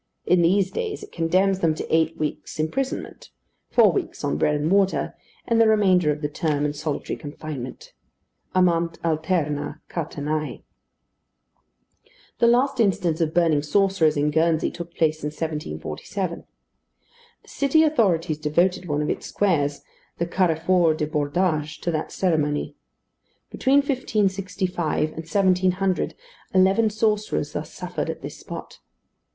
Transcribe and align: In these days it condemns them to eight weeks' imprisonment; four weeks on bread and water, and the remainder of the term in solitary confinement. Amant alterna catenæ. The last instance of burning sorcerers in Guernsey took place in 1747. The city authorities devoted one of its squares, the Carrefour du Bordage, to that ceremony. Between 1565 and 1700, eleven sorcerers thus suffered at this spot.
In 0.25 0.41
these 0.41 0.71
days 0.71 1.03
it 1.03 1.11
condemns 1.11 1.59
them 1.59 1.75
to 1.75 1.95
eight 1.95 2.17
weeks' 2.17 2.59
imprisonment; 2.59 3.29
four 3.69 3.91
weeks 3.91 4.23
on 4.23 4.35
bread 4.35 4.55
and 4.55 4.71
water, 4.71 5.13
and 5.45 5.61
the 5.61 5.67
remainder 5.67 6.11
of 6.11 6.23
the 6.23 6.27
term 6.27 6.65
in 6.65 6.73
solitary 6.73 7.15
confinement. 7.15 7.93
Amant 8.55 8.97
alterna 9.03 9.79
catenæ. 9.91 10.63
The 12.39 12.47
last 12.47 12.79
instance 12.79 13.21
of 13.21 13.35
burning 13.35 13.61
sorcerers 13.61 14.17
in 14.17 14.31
Guernsey 14.31 14.71
took 14.71 14.89
place 14.95 15.21
in 15.21 15.27
1747. 15.27 16.45
The 17.43 17.47
city 17.47 17.83
authorities 17.83 18.39
devoted 18.39 18.87
one 18.87 19.03
of 19.03 19.09
its 19.11 19.27
squares, 19.27 19.83
the 20.17 20.25
Carrefour 20.25 20.95
du 20.95 21.05
Bordage, 21.05 21.79
to 21.81 21.91
that 21.91 22.11
ceremony. 22.11 22.75
Between 23.51 23.81
1565 23.83 25.09
and 25.09 25.17
1700, 25.17 26.15
eleven 26.55 26.89
sorcerers 26.89 27.51
thus 27.51 27.71
suffered 27.71 28.09
at 28.09 28.23
this 28.23 28.37
spot. 28.39 28.79